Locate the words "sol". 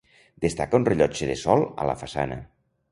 1.45-1.67